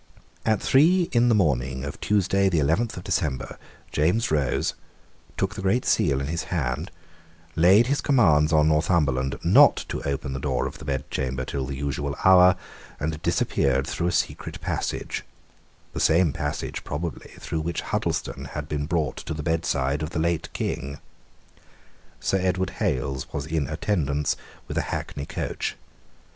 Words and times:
At 0.47 0.59
three 0.59 1.09
in 1.11 1.29
the 1.29 1.35
morning 1.35 1.85
of 1.85 2.01
Tuesday 2.01 2.49
the 2.49 2.57
eleventh 2.57 2.97
of 2.97 3.03
December, 3.03 3.59
James 3.91 4.31
rose, 4.31 4.73
took 5.37 5.53
the 5.53 5.61
Great 5.61 5.85
Seal 5.85 6.19
in 6.19 6.25
his 6.25 6.45
hand, 6.45 6.89
laid 7.55 7.85
his 7.85 8.01
commands 8.01 8.51
on 8.51 8.67
Northumberland 8.67 9.37
not 9.43 9.85
to 9.89 10.01
open 10.01 10.33
the 10.33 10.39
door 10.39 10.65
of 10.65 10.79
the 10.79 10.85
bedchamber 10.85 11.45
till 11.45 11.67
the 11.67 11.75
usual 11.75 12.15
hour, 12.25 12.55
and 12.99 13.21
disappeared 13.21 13.85
through 13.85 14.07
a 14.07 14.11
secret 14.11 14.59
passage; 14.59 15.23
the 15.93 15.99
same 15.99 16.33
passage 16.33 16.83
probably 16.83 17.33
through 17.39 17.61
which 17.61 17.81
Huddleston 17.81 18.45
had 18.53 18.67
been 18.67 18.87
brought 18.87 19.17
to 19.17 19.35
the 19.35 19.43
bedside 19.43 20.01
of 20.01 20.09
the 20.09 20.19
late 20.19 20.51
king. 20.51 20.97
Sir 22.19 22.39
Edward 22.39 22.71
Hales 22.81 23.31
was 23.31 23.45
in 23.45 23.67
attendance 23.67 24.35
with 24.67 24.79
a 24.79 24.89
hackney 24.89 25.27
coach. 25.27 25.75